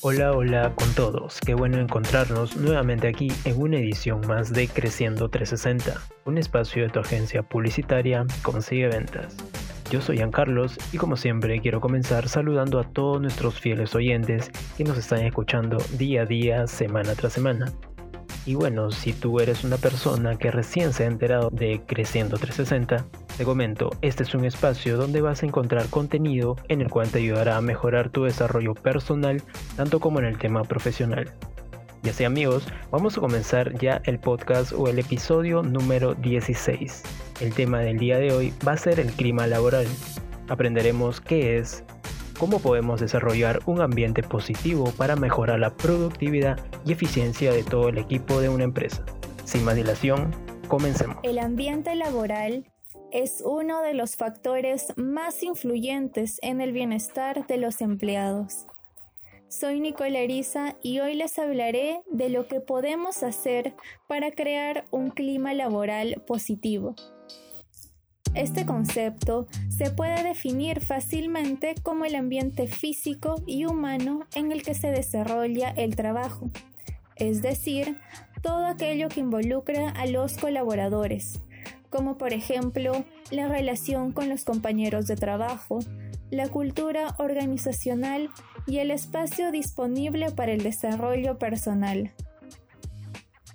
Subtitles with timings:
[0.00, 1.40] Hola, hola con todos.
[1.40, 6.88] Qué bueno encontrarnos nuevamente aquí en una edición más de Creciendo 360, un espacio de
[6.88, 9.36] tu agencia publicitaria Consigue Ventas.
[9.90, 14.52] Yo soy Ian Carlos y como siempre quiero comenzar saludando a todos nuestros fieles oyentes
[14.76, 17.72] que nos están escuchando día a día, semana tras semana.
[18.46, 23.04] Y bueno, si tú eres una persona que recién se ha enterado de Creciendo 360,
[23.38, 27.20] te comento, este es un espacio donde vas a encontrar contenido en el cual te
[27.20, 29.40] ayudará a mejorar tu desarrollo personal,
[29.76, 31.30] tanto como en el tema profesional.
[32.02, 37.04] Y así amigos, vamos a comenzar ya el podcast o el episodio número 16.
[37.40, 39.86] El tema del día de hoy va a ser el clima laboral.
[40.48, 41.84] Aprenderemos qué es,
[42.40, 47.98] cómo podemos desarrollar un ambiente positivo para mejorar la productividad y eficiencia de todo el
[47.98, 49.04] equipo de una empresa.
[49.44, 50.34] Sin más dilación,
[50.66, 51.18] comencemos.
[51.22, 52.64] El ambiente laboral
[53.12, 58.66] es uno de los factores más influyentes en el bienestar de los empleados.
[59.48, 63.74] Soy Nicole Eriza y hoy les hablaré de lo que podemos hacer
[64.06, 66.94] para crear un clima laboral positivo.
[68.34, 74.74] Este concepto se puede definir fácilmente como el ambiente físico y humano en el que
[74.74, 76.50] se desarrolla el trabajo,
[77.16, 77.96] es decir,
[78.42, 81.40] todo aquello que involucra a los colaboradores,
[81.90, 85.80] como por ejemplo la relación con los compañeros de trabajo,
[86.30, 88.30] la cultura organizacional
[88.66, 92.12] y el espacio disponible para el desarrollo personal.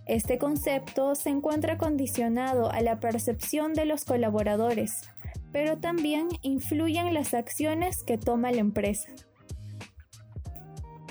[0.06, 5.10] Este concepto se encuentra condicionado a la percepción de los colaboradores,
[5.54, 9.10] pero también influye en las acciones que toma la empresa.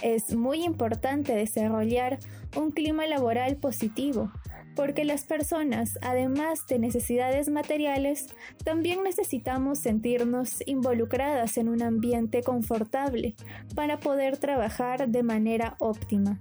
[0.03, 2.19] Es muy importante desarrollar
[2.57, 4.33] un clima laboral positivo,
[4.75, 8.27] porque las personas, además de necesidades materiales,
[8.65, 13.35] también necesitamos sentirnos involucradas en un ambiente confortable
[13.75, 16.41] para poder trabajar de manera óptima.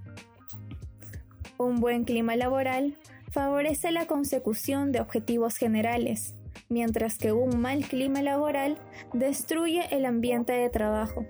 [1.58, 2.96] Un buen clima laboral
[3.30, 6.34] favorece la consecución de objetivos generales,
[6.68, 8.78] mientras que un mal clima laboral
[9.12, 11.24] destruye el ambiente de trabajo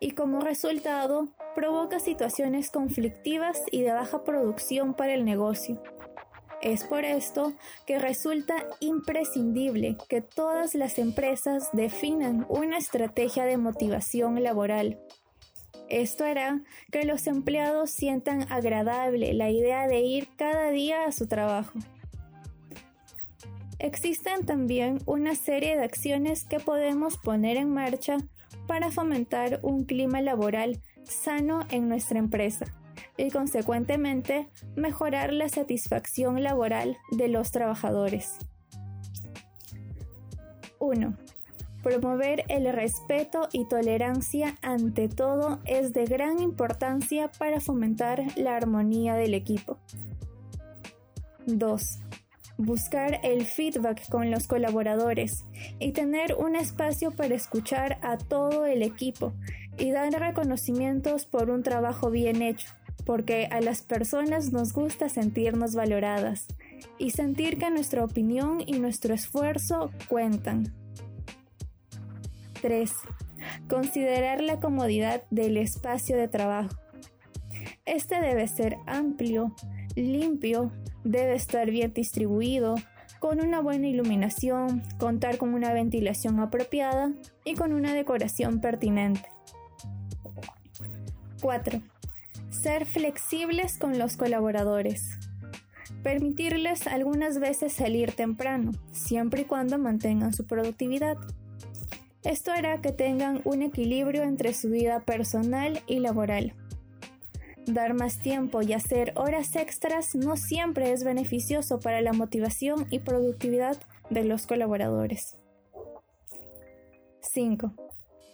[0.00, 5.82] y como resultado provoca situaciones conflictivas y de baja producción para el negocio.
[6.64, 7.52] Es por esto
[7.86, 14.98] que resulta imprescindible que todas las empresas definan una estrategia de motivación laboral
[15.88, 21.26] esto hará que los empleados sientan agradable la idea de ir cada día a su
[21.26, 21.78] trabajo.
[23.78, 28.16] Existen también una serie de acciones que podemos poner en marcha
[28.66, 32.66] para fomentar un clima laboral sano en nuestra empresa
[33.16, 38.38] y consecuentemente mejorar la satisfacción laboral de los trabajadores.
[40.78, 41.16] 1.
[41.82, 49.14] Promover el respeto y tolerancia ante todo es de gran importancia para fomentar la armonía
[49.14, 49.78] del equipo.
[51.46, 51.98] 2.
[52.56, 55.44] Buscar el feedback con los colaboradores
[55.78, 59.34] y tener un espacio para escuchar a todo el equipo
[59.76, 62.68] y dar reconocimientos por un trabajo bien hecho,
[63.04, 66.46] porque a las personas nos gusta sentirnos valoradas
[66.98, 70.74] y sentir que nuestra opinión y nuestro esfuerzo cuentan.
[72.62, 72.90] 3.
[73.68, 76.76] Considerar la comodidad del espacio de trabajo.
[77.84, 79.54] Este debe ser amplio,
[79.94, 80.72] limpio,
[81.04, 82.76] debe estar bien distribuido,
[83.18, 87.12] con una buena iluminación, contar con una ventilación apropiada
[87.44, 89.28] y con una decoración pertinente.
[91.40, 91.80] 4.
[92.64, 95.18] Ser flexibles con los colaboradores.
[96.02, 101.18] Permitirles algunas veces salir temprano, siempre y cuando mantengan su productividad.
[102.22, 106.54] Esto hará que tengan un equilibrio entre su vida personal y laboral.
[107.66, 113.00] Dar más tiempo y hacer horas extras no siempre es beneficioso para la motivación y
[113.00, 113.76] productividad
[114.08, 115.36] de los colaboradores.
[117.20, 117.74] 5.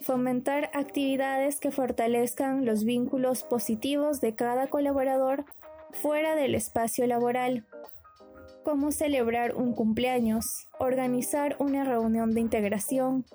[0.01, 5.45] Fomentar actividades que fortalezcan los vínculos positivos de cada colaborador
[5.91, 7.67] fuera del espacio laboral,
[8.63, 10.45] como celebrar un cumpleaños,
[10.79, 13.25] organizar una reunión de integración,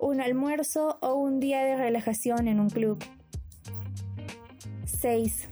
[0.00, 3.04] un almuerzo o un día de relajación en un club.
[4.86, 5.50] 6.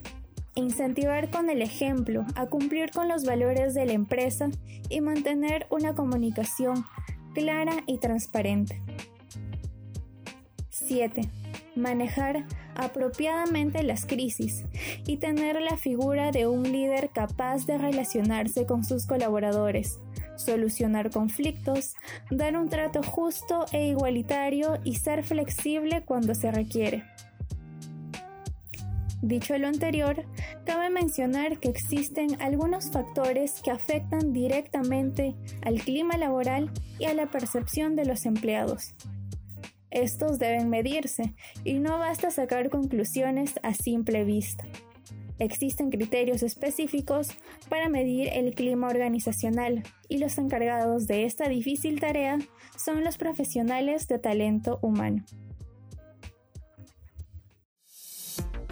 [0.55, 4.49] Incentivar con el ejemplo a cumplir con los valores de la empresa
[4.89, 6.83] y mantener una comunicación
[7.35, 8.81] clara y transparente.
[10.87, 11.21] 7.
[11.75, 12.45] Manejar
[12.75, 14.63] apropiadamente las crisis
[15.05, 19.99] y tener la figura de un líder capaz de relacionarse con sus colaboradores,
[20.35, 21.95] solucionar conflictos,
[22.31, 27.03] dar un trato justo e igualitario y ser flexible cuando se requiere.
[29.23, 30.25] Dicho lo anterior,
[30.65, 36.69] cabe mencionar que existen algunos factores que afectan directamente al clima laboral
[36.99, 38.93] y a la percepción de los empleados.
[39.93, 44.65] Estos deben medirse y no basta sacar conclusiones a simple vista.
[45.37, 47.29] Existen criterios específicos
[47.69, 52.39] para medir el clima organizacional y los encargados de esta difícil tarea
[52.75, 55.23] son los profesionales de talento humano.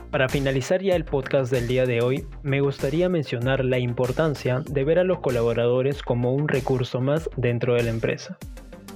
[0.09, 4.83] Para finalizar ya el podcast del día de hoy, me gustaría mencionar la importancia de
[4.83, 8.39] ver a los colaboradores como un recurso más dentro de la empresa.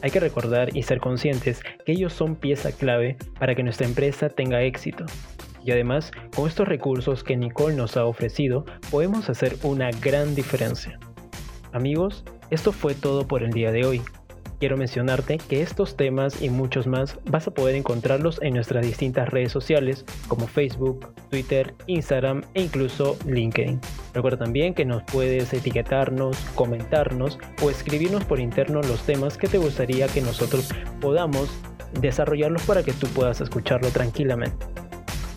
[0.05, 4.29] Hay que recordar y ser conscientes que ellos son pieza clave para que nuestra empresa
[4.29, 5.03] tenga éxito.
[5.63, 10.99] Y además, con estos recursos que Nicole nos ha ofrecido, podemos hacer una gran diferencia.
[11.73, 14.03] Amigos, esto fue todo por el día de hoy.
[14.59, 19.29] Quiero mencionarte que estos temas y muchos más vas a poder encontrarlos en nuestras distintas
[19.29, 23.79] redes sociales como Facebook, Twitter, Instagram e incluso LinkedIn.
[24.13, 29.57] Recuerda también que nos puedes etiquetarnos, comentarnos o escribirnos por interno los temas que te
[29.57, 30.69] gustaría que nosotros
[31.01, 31.49] podamos
[31.99, 34.65] desarrollarlos para que tú puedas escucharlo tranquilamente.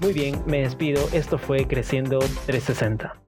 [0.00, 1.08] Muy bien, me despido.
[1.12, 3.27] Esto fue Creciendo 360.